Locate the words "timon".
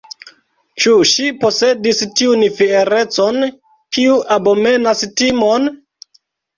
5.25-5.75